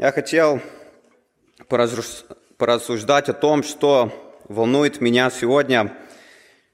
[0.00, 0.62] Я хотел
[1.66, 5.92] порассуждать о том, что волнует меня сегодня.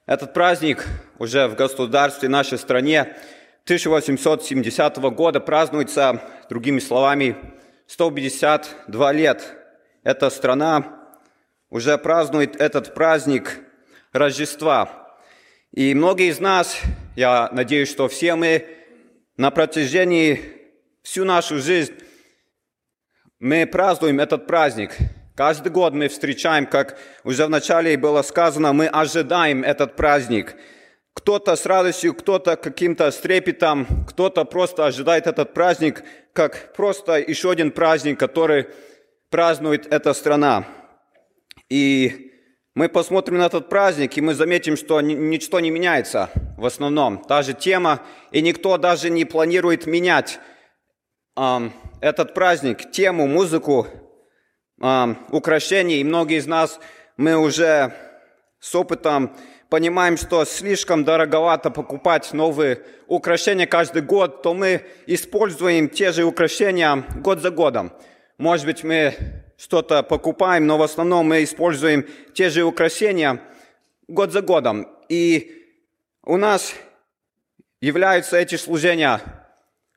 [0.04, 0.84] Этот праздник
[1.18, 3.16] уже в государстве нашей стране
[3.64, 7.34] 1870 года празднуется, другими словами,
[7.86, 9.56] 152 лет.
[10.02, 11.00] Эта страна
[11.70, 13.58] уже празднует этот праздник
[14.12, 15.16] Рождества.
[15.72, 16.78] И многие из нас,
[17.16, 18.66] я надеюсь, что все мы
[19.38, 20.42] на протяжении
[21.02, 21.94] всю нашу жизнь
[23.40, 24.96] мы празднуем этот праздник.
[25.34, 30.54] Каждый год мы встречаем, как уже в начале было сказано, мы ожидаем этот праздник.
[31.12, 37.50] Кто-то с радостью, кто-то каким-то с трепетом, кто-то просто ожидает этот праздник, как просто еще
[37.50, 38.66] один праздник, который
[39.30, 40.66] празднует эта страна.
[41.68, 42.32] И
[42.74, 47.18] мы посмотрим на этот праздник, и мы заметим, что ничто не меняется в основном.
[47.18, 50.38] Та же тема, и никто даже не планирует менять
[51.36, 53.86] этот праздник, тему, музыку,
[54.78, 56.00] украшений.
[56.00, 56.78] И многие из нас,
[57.16, 57.92] мы уже
[58.60, 59.36] с опытом
[59.68, 67.04] понимаем, что слишком дороговато покупать новые украшения каждый год, то мы используем те же украшения
[67.16, 67.92] год за годом.
[68.38, 69.14] Может быть, мы
[69.56, 73.40] что-то покупаем, но в основном мы используем те же украшения
[74.08, 74.88] год за годом.
[75.08, 75.64] И
[76.22, 76.74] у нас
[77.80, 79.20] являются эти служения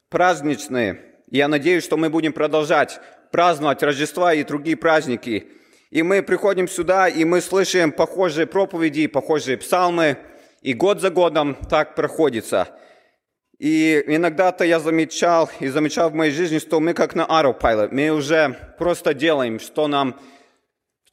[0.10, 3.00] праздничные– я надеюсь, что мы будем продолжать
[3.32, 5.48] праздновать Рождества и другие праздники.
[5.90, 10.18] И мы приходим сюда, и мы слышим похожие проповеди, похожие псалмы,
[10.62, 12.68] и год за годом так проходится.
[13.60, 18.10] И иногда-то я замечал и замечал в моей жизни, что мы как на autopilot, мы
[18.12, 20.20] уже просто делаем, что нам,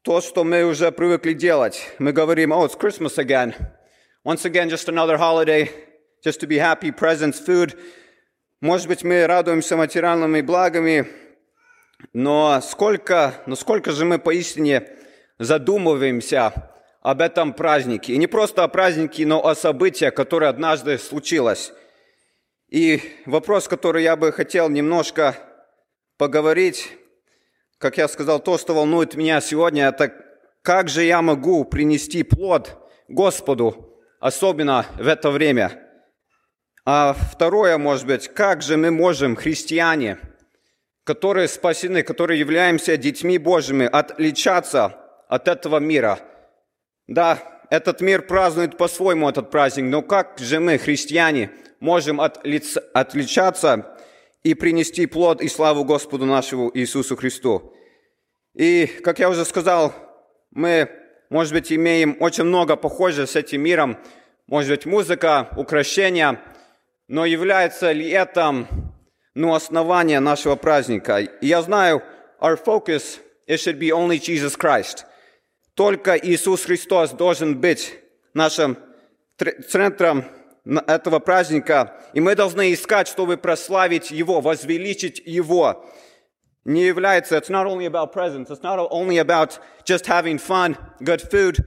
[0.03, 1.89] то, что мы уже привыкли делать.
[1.99, 3.55] Мы говорим, oh, it's Christmas again.
[4.25, 5.71] Once again, just another holiday,
[6.23, 7.75] just to be happy, presents, food.
[8.65, 11.07] Может быть, мы радуемся материальными благами,
[12.15, 14.89] но сколько, но сколько же мы поистине
[15.39, 18.15] задумываемся об этом празднике.
[18.15, 21.75] И не просто о празднике, но о событии, которое однажды случилось.
[22.71, 25.37] И вопрос, который я бы хотел немножко
[26.17, 26.91] поговорить,
[27.77, 30.11] как я сказал, то, что волнует меня сегодня, это
[30.63, 35.83] как же я могу принести плод Господу, особенно в это время–
[36.87, 40.19] а второе, может быть, как же мы можем, христиане,
[41.05, 44.95] которые спасены, которые являемся детьми Божьими, отличаться
[45.29, 46.19] от этого мира?
[47.07, 47.39] Да,
[47.71, 51.51] этот мир празднует по-своему этот праздник, но как же мы, христиане,
[51.81, 53.97] можем отличаться
[54.43, 57.73] и принести плод и славу Господу нашему Иисусу Христу?
[58.53, 59.95] И, как я уже сказал,
[60.51, 60.91] мы,
[61.31, 63.97] может быть, имеем очень много похожего с этим миром,
[64.47, 66.43] может быть, музыка, украшения–
[67.09, 68.67] но является ли это
[69.35, 71.27] ну, основание нашего праздника?
[71.41, 72.03] Я знаю,
[72.41, 75.05] our focus, it should be only Jesus Christ.
[75.75, 77.99] Только Иисус Христос должен быть
[78.33, 78.79] нашим
[79.69, 80.25] центром
[80.87, 85.85] этого праздника, и мы должны искать, чтобы прославить Его, возвеличить Его.
[86.65, 91.21] Не является, it's not only about presents, it's not only about just having fun, good
[91.21, 91.59] food,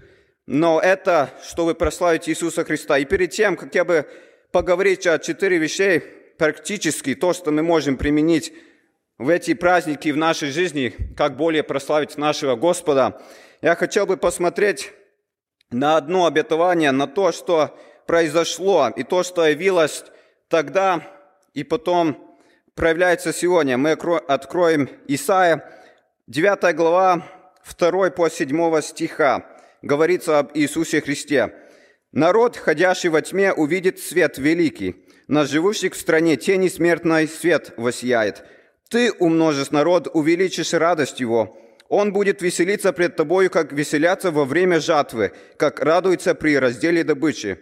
[0.47, 2.97] но это, чтобы прославить Иисуса Христа.
[2.97, 4.07] И перед тем, как я бы
[4.51, 5.99] поговорить о четыре вещей,
[6.37, 8.53] практически то, что мы можем применить
[9.17, 13.21] в эти праздники в нашей жизни, как более прославить нашего Господа.
[13.61, 14.91] Я хотел бы посмотреть
[15.71, 20.05] на одно обетование, на то, что произошло, и то, что явилось
[20.47, 21.01] тогда,
[21.53, 22.37] и потом
[22.75, 23.77] проявляется сегодня.
[23.77, 25.67] Мы откроем Исаия,
[26.27, 27.27] 9 глава,
[27.77, 29.45] 2 по 7 стиха.
[29.81, 31.53] Говорится об Иисусе Христе.
[32.17, 34.95] Народ, ходящий во тьме, увидит свет великий.
[35.27, 38.43] На живущих в стране тени смертной свет воссияет.
[38.89, 41.55] Ты умножишь народ, увеличишь радость его.
[41.89, 47.59] Он будет веселиться пред тобою, как веселятся во время жатвы, как радуется при разделе добычи.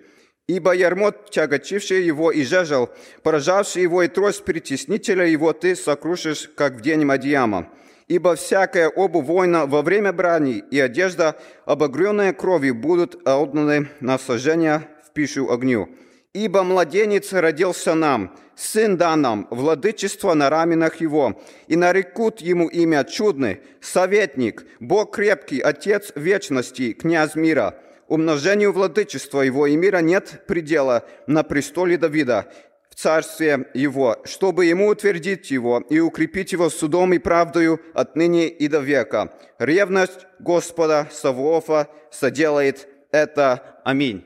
[0.47, 2.89] Ибо ярмот, тяготивший его и жежел,
[3.23, 7.67] поражавший его и трость притеснителя его, ты сокрушишь, как в день Мадьяма.
[8.07, 11.35] Ибо всякая обувь воина во время брани и одежда,
[11.65, 15.89] обогренная кровью, будут отданы на сожжение в пищу огню.
[16.33, 23.05] Ибо младенец родился нам, сын дан нам, владычество на раменах его, и нарекут ему имя
[23.05, 27.75] чудный, советник, Бог крепкий, Отец вечности, князь мира.
[28.07, 32.51] Умножению владычества его и мира нет предела на престоле Давида,
[32.95, 38.79] царстве Его, чтобы Ему утвердить Его и укрепить Его судом и правдою отныне и до
[38.79, 39.37] века.
[39.59, 43.81] Ревность Господа Савуофа соделает это.
[43.83, 44.23] Аминь.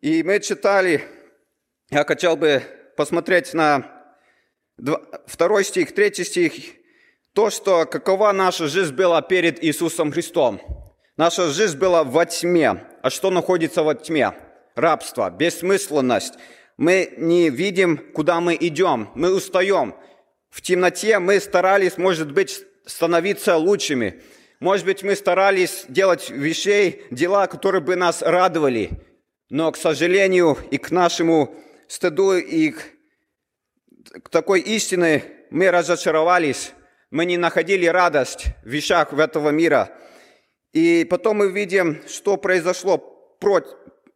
[0.00, 1.02] И мы читали,
[1.90, 2.62] я хотел бы
[2.96, 3.98] посмотреть на
[5.26, 6.52] второй стих, третий стих,
[7.32, 10.60] то, что какова наша жизнь была перед Иисусом Христом.
[11.16, 12.84] Наша жизнь была во тьме.
[13.02, 14.32] А что находится во тьме?
[14.76, 16.34] Рабство, бессмысленность.
[16.78, 19.10] Мы не видим, куда мы идем.
[19.16, 19.94] Мы устаем.
[20.48, 24.22] В темноте мы старались, может быть, становиться лучшими.
[24.60, 28.90] Может быть, мы старались делать вещей, дела, которые бы нас радовали.
[29.50, 31.54] Но, к сожалению, и к нашему
[31.88, 32.80] стыду, и к,
[34.30, 36.72] такой истине мы разочаровались.
[37.10, 39.90] Мы не находили радость в вещах этого мира.
[40.72, 42.98] И потом мы видим, что произошло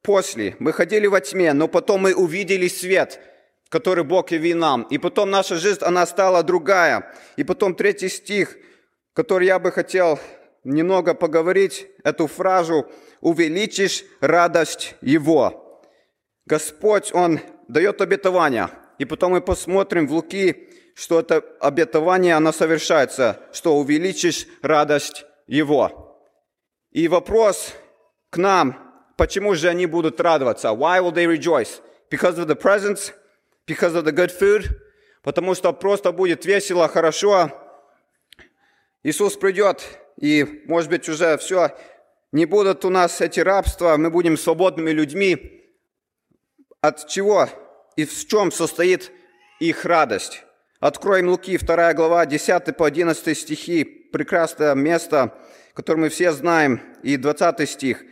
[0.03, 0.57] после.
[0.59, 3.21] Мы ходили во тьме, но потом мы увидели свет,
[3.69, 4.83] который Бог явил нам.
[4.83, 7.15] И потом наша жизнь, она стала другая.
[7.37, 8.57] И потом третий стих–
[9.15, 10.19] который я бы хотел
[10.65, 12.91] немного поговорить, эту фразу
[13.21, 15.81] «увеличишь радость Его».
[16.47, 23.41] Господь, Он дает обетование, и потом мы посмотрим в Луки, что это обетование, оно совершается,
[23.53, 26.21] что увеличишь радость Его.
[26.91, 27.75] И вопрос
[28.31, 28.92] к нам,
[29.23, 30.71] почему же они будут радоваться?
[30.71, 31.81] Why will they rejoice?
[32.11, 33.13] Because of the presents?
[33.69, 34.65] Because of the good food?
[35.23, 37.53] Потому что просто будет весело, хорошо,
[39.05, 39.85] Иисус придет,
[40.21, 41.71] и, может быть, уже все,
[42.33, 45.71] не будут у нас эти рабства, мы будем свободными людьми.
[46.81, 47.49] От чего
[47.95, 49.13] и в чем состоит
[49.61, 50.43] их радость?
[50.81, 55.33] Откроем Луки, 2 глава, 10 по 11 стихи, прекрасное место,
[55.75, 58.05] которое мы все знаем, и 20 стих.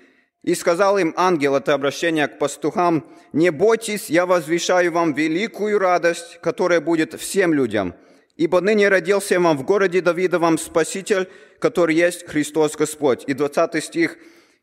[0.43, 6.39] «И сказал им ангел, это обращение к пастухам, «Не бойтесь, я возвещаю вам великую радость,
[6.43, 7.95] которая будет всем людям».
[8.37, 11.29] Ибо ныне родился вам в городе Давида вам Спаситель,
[11.59, 13.25] который есть Христос Господь.
[13.27, 14.17] И 20 стих.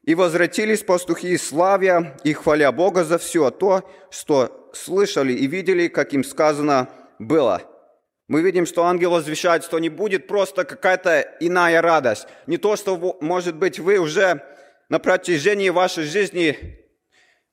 [0.04, 6.14] «И возвратились пастухи, славя и хваля Бога за все то, что слышали и видели, как
[6.14, 6.90] им сказано
[7.20, 7.62] было».
[8.28, 12.28] Мы видим, что ангел возвещает, что не будет просто какая-то иная радость.
[12.46, 14.44] Не то, что, может быть, вы уже
[14.90, 16.78] на протяжении вашей жизни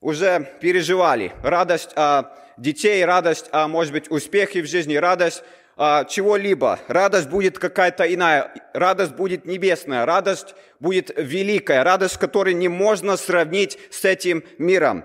[0.00, 1.32] уже переживали.
[1.42, 5.42] Радость о детей, радость о, может быть, успехе в жизни, радость
[5.76, 6.78] а, чего-либо.
[6.86, 13.78] Радость будет какая-то иная, радость будет небесная, радость будет великая, радость, которую не можно сравнить
[13.90, 15.04] с этим миром.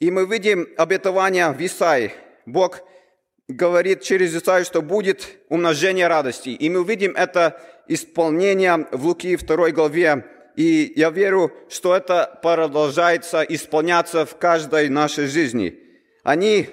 [0.00, 2.12] И мы видим обетование в Исаии.
[2.46, 2.80] Бог
[3.46, 6.48] говорит через Исаию, что будет умножение радости.
[6.48, 10.24] И мы увидим это исполнение в Луки 2 главе.
[10.60, 15.78] И я верю, что это продолжается исполняться в каждой нашей жизни.
[16.22, 16.68] Они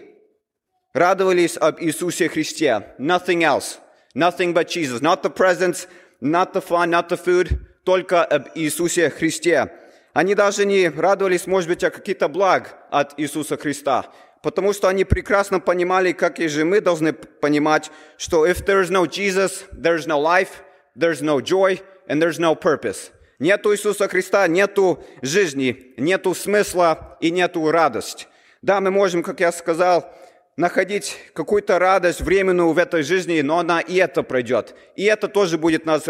[0.94, 2.94] радовались об Иисусе Христе.
[3.00, 3.80] Nothing else.
[4.14, 5.00] Nothing but Jesus.
[5.00, 5.88] Not the presents,
[6.20, 7.62] not the fun, not the food.
[7.86, 9.72] Только об Иисусе Христе.
[10.12, 14.08] Они даже не радовались, может быть, о каких-то благ от Иисуса Христа.
[14.44, 18.90] Потому что они прекрасно понимали, как и же мы должны понимать, что if there is
[18.90, 20.62] no Jesus, there is no life,
[20.94, 21.80] there is no joy,
[22.10, 23.12] and there is no purpose.
[23.40, 28.28] Нету Иисуса Христа, нету жизни, нету смысла и нету радость.
[28.64, 30.12] Да, мы можем, как я сказал,
[30.56, 34.74] находить какую-то радость временную в этой жизни, но она и это пройдет.
[34.96, 36.06] И это тоже будет нас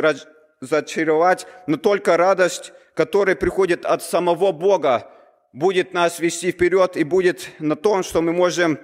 [0.61, 5.11] разочаровать, но только радость, которая приходит от самого Бога,
[5.51, 8.79] будет нас вести вперед и будет на том, что мы можем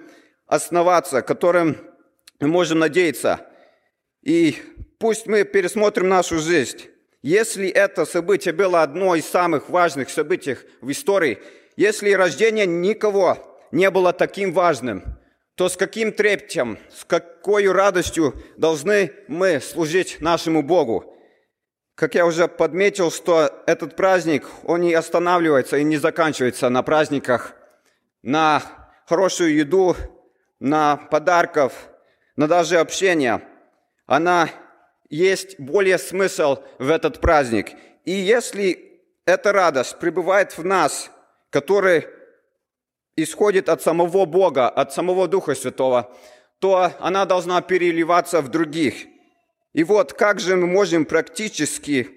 [0.48, 1.78] основаться, которым
[2.42, 3.48] мы можем надеяться.
[4.22, 4.58] И
[5.00, 6.90] пусть мы пересмотрим нашу жизнь.
[7.24, 11.40] Если это событие было одно из самых важных событий в истории,
[11.76, 15.04] если рождение никого не было таким важным–
[15.56, 21.16] то с каким трептем, с какой радостью должны мы служить нашему Богу?
[21.96, 27.54] Как я уже подметил, что этот праздник, он не останавливается и не заканчивается на праздниках,
[28.24, 28.64] на
[29.06, 29.96] хорошую еду,
[30.60, 31.74] на подарков,
[32.36, 33.42] на даже общение.
[34.08, 34.50] Она
[35.14, 37.74] есть более смысл в этот праздник.
[38.04, 41.12] И если эта радость пребывает в нас,
[41.52, 42.08] который
[43.16, 46.12] исходит от самого Бога, от самого Духа Святого,
[46.58, 49.06] то она должна переливаться в других.
[49.74, 52.10] И вот как же мы можем практически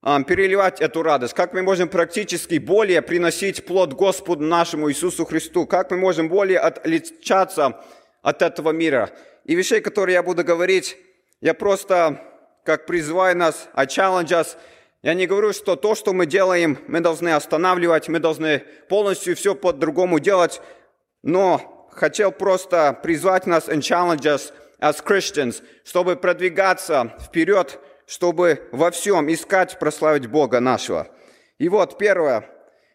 [0.00, 5.66] а, переливать эту радость, как мы можем практически более приносить плод Господу нашему Иисусу Христу,
[5.66, 7.78] как мы можем более отличаться
[8.22, 9.10] от этого мира.
[9.44, 10.96] И вещей, которые я буду говорить,
[11.40, 12.20] я просто
[12.64, 14.56] как призываю нас, I challenge us–
[15.06, 19.54] я не говорю, что то, что мы делаем, мы должны останавливать, мы должны полностью все
[19.54, 20.60] по-другому делать,
[21.22, 27.78] но хотел просто призвать нас and challenge us as Christians, чтобы продвигаться вперед,
[28.08, 31.06] чтобы во всем искать прославить Бога нашего.
[31.58, 32.50] И вот первое,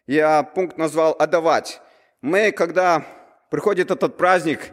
[0.06, 1.80] я пункт назвал «отдавать».
[2.20, 3.06] Мы, когда
[3.50, 4.72] приходит этот праздник,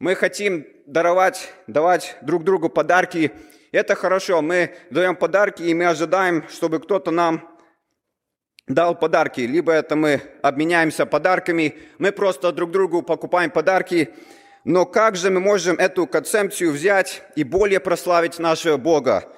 [0.00, 3.32] мы хотим даровать, давать друг другу подарки,
[3.70, 7.46] Это хорошо, мы даем подарки, и мы ожидаем, чтобы кто-то нам
[8.66, 9.42] дал подарки.
[9.42, 14.08] Либо это мы обменяемся подарками, мы просто друг другу покупаем подарки.
[14.64, 19.30] Но как же мы можем эту концепцию взять и более прославить нашего Бога?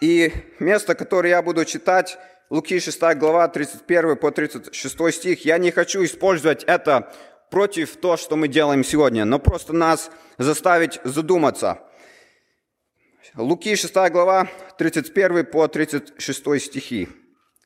[0.00, 2.18] И место, которое я буду читать,
[2.50, 7.12] Луки 6 глава, 31 по 36 стих, я не хочу использовать это
[7.54, 11.78] против того, что мы делаем сегодня, но просто нас заставить задуматься.
[13.36, 17.08] Луки 6 глава, 31 по 36 стихи.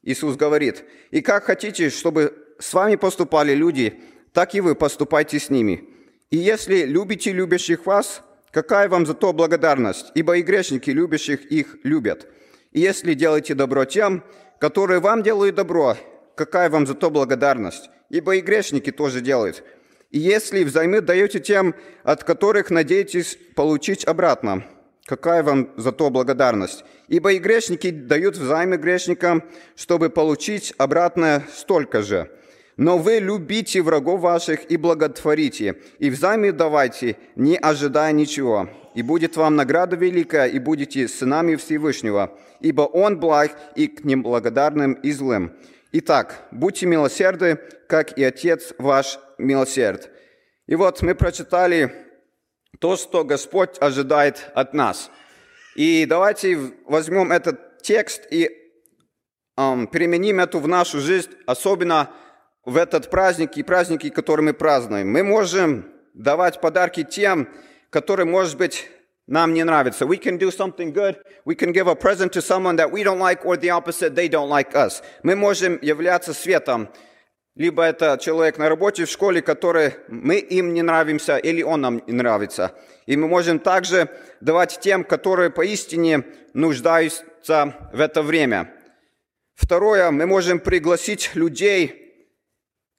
[0.03, 3.99] Иисус говорит, «И как хотите, чтобы с вами поступали люди,
[4.35, 5.89] так и вы поступайте с ними.
[6.29, 10.13] И если любите любящих вас, какая вам за то благодарность?
[10.15, 12.29] Ибо и грешники, любящих их, любят.
[12.73, 14.23] И если делаете добро тем,
[14.61, 15.97] которые вам делают добро,
[16.37, 17.89] какая вам за то благодарность?
[18.11, 19.65] Ибо и грешники тоже делают.
[20.11, 24.65] И если взаймы даете тем, от которых надеетесь получить обратно,
[25.05, 26.85] какая вам за то благодарность?
[27.09, 29.45] Ибо и грешники дают взаймы грешникам,
[29.77, 32.31] чтобы получить обратно столько же.
[32.79, 38.71] Но вы любите врагов ваших и благотворите, и взаймы давайте, не ожидая ничего.
[38.95, 44.93] И будет вам награда великая, и будете сынами Всевышнего, ибо Он благ и к неблагодарным
[44.93, 45.53] и злым.
[45.91, 50.11] Итак, будьте милосерды, как и Отец ваш милосерд.
[50.67, 51.95] И вот мы прочитали
[52.79, 55.11] то, что Господь ожидает от нас.
[55.77, 58.51] И давайте возьмем этот текст и
[59.57, 62.11] эм, применим это в нашу жизнь, особенно
[62.67, 65.11] в этот праздник и праздники, которые мы празднуем.
[65.11, 67.49] Мы можем давать подарки тем,
[67.89, 68.91] которые, может быть,
[69.29, 70.07] нам не нравятся.
[70.07, 71.17] We can do something good.
[71.45, 74.29] We can give a present to someone that we don't like or the opposite, they
[74.29, 75.03] don't like us.
[75.23, 76.89] Мы можем являться светом.
[77.55, 82.03] Либо это человек на работе, в школе, который мы им не нравимся, или он нам
[82.07, 82.73] не нравится.
[83.07, 84.09] И мы можем также
[84.41, 88.73] давать тем, которые поистине нуждаются в это время.
[89.57, 92.15] Второе, мы можем пригласить людей,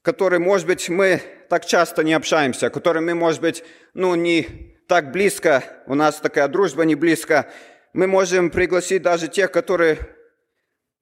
[0.04, 5.12] которые, может быть, мы так часто не общаемся, которые мы, может быть, ну, не так
[5.12, 7.48] близко, у нас такая дружба не близко,
[7.94, 10.00] мы можем пригласить даже тех, которые,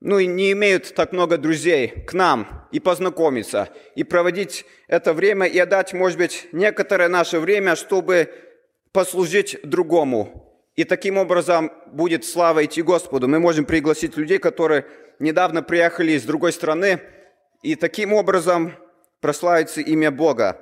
[0.01, 5.57] ну, не имеют так много друзей, к нам и познакомиться, и проводить это время, и
[5.57, 8.29] отдать, может быть, некоторое наше время, чтобы
[8.91, 10.53] послужить другому.
[10.75, 13.29] И таким образом будет слава идти Господу.
[13.29, 14.85] Мы можем пригласить людей, которые
[15.19, 16.99] недавно приехали из другой страны,
[17.63, 18.73] и таким образом
[19.21, 20.61] прославится имя Бога.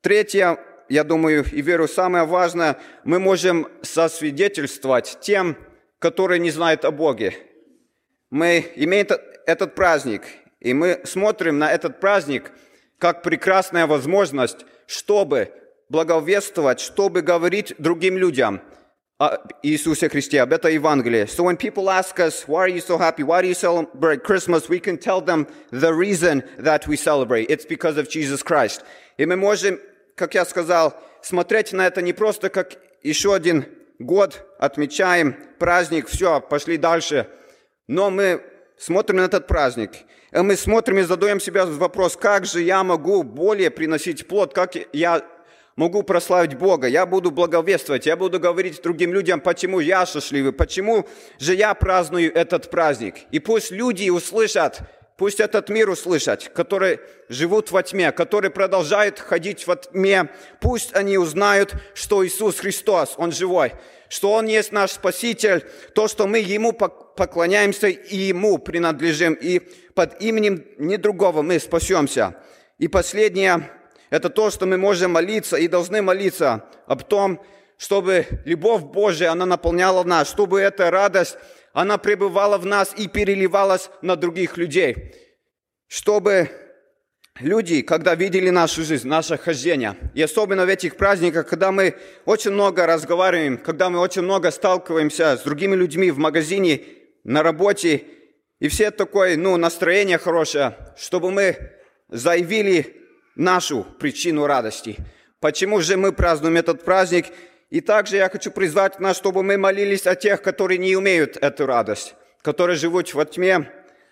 [0.00, 0.58] Третье,
[0.88, 5.56] я думаю, и верю, самое важное, мы можем сосвидетельствовать тем,
[5.98, 7.34] которые не знают о Боге.
[8.30, 9.06] Мы имеем
[9.46, 10.22] этот праздник,
[10.60, 12.50] и мы смотрим на этот праздник
[12.98, 15.52] как прекрасная возможность, чтобы
[15.88, 18.60] благовествовать, чтобы говорить другим людям–
[19.62, 21.26] Иисусе Христе, об это Евангелие.
[21.26, 23.22] So when people ask us, why are you so happy?
[23.22, 24.68] Why do you celebrate Christmas?
[24.68, 27.48] We can tell them the reason that we celebrate.
[27.48, 28.84] It's because of Jesus Christ.
[29.16, 29.80] И мы можем,
[30.16, 33.66] как я сказал, смотреть на это не просто как еще один
[33.98, 37.28] год, отмечаем праздник, все, пошли дальше.
[37.86, 38.42] Но мы
[38.78, 39.92] смотрим на этот праздник,
[40.32, 44.74] и мы смотрим и задаем себе вопрос, как же я могу более приносить плод, как
[44.92, 45.22] я
[45.76, 51.06] могу прославить Бога, я буду благовествовать, я буду говорить другим людям, почему я счастливый, почему
[51.38, 53.16] же я праздную этот праздник.
[53.30, 54.80] И пусть люди услышат,
[55.16, 60.30] пусть этот мир услышат, которые живут во тьме, которые продолжают ходить во тьме,
[60.60, 63.74] пусть они узнают, что Иисус Христос, Он живой,
[64.08, 69.60] что Он есть наш Спаситель, то, что мы Ему поклоняемся и Ему принадлежим, и
[69.94, 72.36] под именем не другого мы спасемся.
[72.78, 73.70] И последнее,
[74.10, 77.42] это то, что мы можем молиться и должны молиться об том,
[77.78, 81.36] чтобы любовь Божия, она наполняла нас, чтобы эта радость,
[81.76, 85.12] она пребывала в нас и переливалась на других людей.
[85.88, 86.48] Чтобы
[87.38, 92.52] люди, когда видели нашу жизнь, наше хождение, и особенно в этих праздниках, когда мы очень
[92.52, 96.80] много разговариваем, когда мы очень много сталкиваемся с другими людьми в магазине,
[97.24, 98.04] на работе,
[98.58, 101.72] и все такое, ну, настроение хорошее, чтобы мы
[102.08, 103.02] заявили
[103.34, 104.96] нашу причину радости.
[105.40, 107.26] Почему же мы празднуем этот праздник?
[107.70, 111.66] И также я хочу призвать нас, чтобы мы молились о тех, которые не умеют эту
[111.66, 113.70] радость, которые живут во тьме,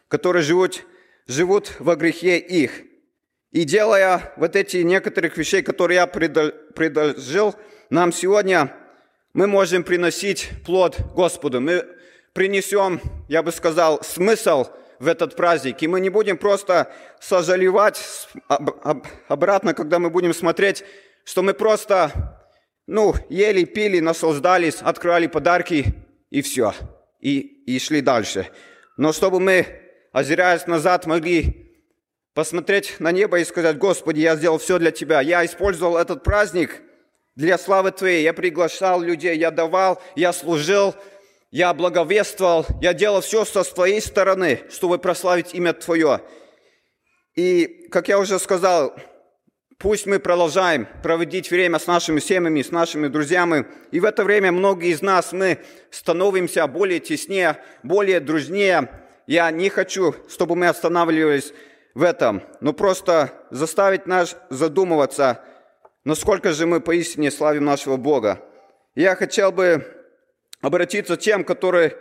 [0.08, 0.84] которые живут,
[1.26, 2.82] живут во грехе их.
[3.52, 7.54] И делая вот эти некоторых вещей, которые я предложил
[7.90, 8.74] нам сегодня,
[9.32, 11.60] мы можем приносить плод Господу.
[11.60, 11.86] Мы
[12.32, 14.66] принесем, я бы сказал, смысл–
[14.98, 15.82] в этот праздник.
[15.82, 18.00] И мы не будем просто сожалевать
[19.28, 20.84] обратно, когда мы будем смотреть,
[21.24, 22.43] что мы просто,
[22.86, 25.94] ну, ели, пили, наслаждались, открывали подарки
[26.30, 26.74] и все.
[27.20, 28.50] И, и шли дальше.
[28.96, 29.66] Но чтобы мы,
[30.12, 31.72] озираясь назад, могли
[32.34, 35.20] посмотреть на небо и сказать, Господи, я сделал все для Тебя.
[35.20, 36.82] Я использовал этот праздник
[37.36, 38.22] для славы Твоей.
[38.22, 40.94] Я приглашал людей, я давал, я служил,
[41.50, 46.20] я благовествовал, я делал все со своей стороны, чтобы прославить имя Твое.
[47.34, 48.94] И, как я уже сказал,
[49.78, 53.66] пусть мы продолжаем проводить время с нашими семьями, с нашими друзьями.
[53.90, 55.58] И в это время многие из нас, мы
[55.90, 58.88] становимся более теснее, более дружнее.
[59.26, 61.52] Я не хочу, чтобы мы останавливались
[61.94, 65.42] в этом, но просто заставить нас задумываться,
[66.04, 68.40] насколько же мы поистине славим нашего Бога.
[68.94, 69.86] Я хотел бы
[70.60, 71.96] обратиться тем, которые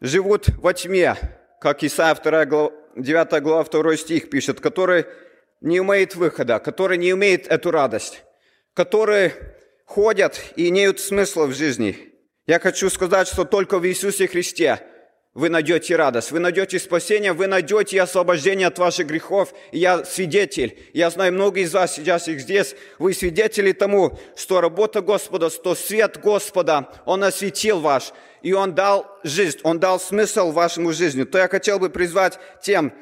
[0.00, 1.16] живут во тьме,
[1.60, 5.06] как Исайя 2 глава, 9 глава 2 стих пишет, которые
[5.60, 8.22] не имеют выхода, которые не имеют эту радость,
[8.74, 9.34] которые
[9.84, 12.12] ходят и имеют смысла в жизни.
[12.46, 14.80] Я хочу сказать, что только в Иисусе Христе–
[15.36, 19.52] вы найдете радость, вы найдете спасение, вы найдете освобождение от ваших грехов.
[19.70, 25.02] Я свидетель, я знаю, многие из вас сейчас их здесь, вы свидетели тому, что работа
[25.02, 30.94] Господа, что свет Господа, Он осветил ваш, и Он дал жизнь, Он дал смысл вашему
[30.94, 31.24] жизни.
[31.24, 32.94] То я хотел бы призвать тем,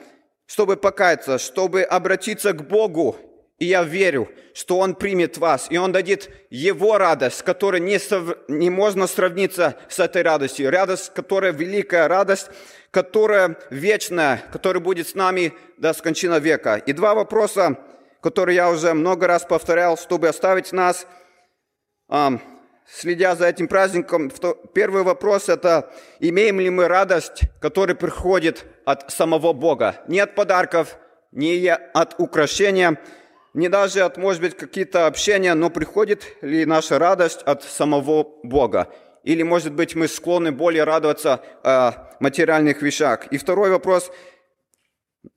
[0.46, 3.16] чтобы покаяться, чтобы обратиться к Богу
[3.58, 8.36] и я верю, что Он примет вас, и Он дадит Его радость, которая не, сов...
[8.48, 10.70] не можно сравниться с этой радостью.
[10.70, 12.50] Радость, которая великая радость,
[12.90, 16.76] которая вечная, которая будет с нами до скончина века.
[16.76, 17.78] И два вопроса,
[18.20, 21.06] которые я уже много раз повторял, чтобы оставить нас,
[22.86, 24.30] следя за этим праздником.
[24.72, 29.96] Первый вопрос– это имеем ли мы радость, которая приходит от самого Бога?
[30.08, 30.98] Не от подарков,
[31.32, 32.98] не от украшения–
[33.54, 38.92] не даже от, может быть, какие-то общения, но приходит ли наша радость от самого Бога?
[39.22, 43.28] Или, может быть, мы склонны более радоваться о материальных вещах?
[43.28, 44.10] И второй вопрос,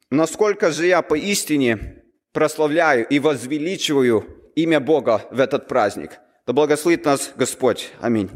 [0.09, 6.19] насколько же я поистине прославляю и возвеличиваю имя Бога в этот праздник?
[6.47, 7.91] Да благословит нас Господь.
[7.99, 8.29] Аминь.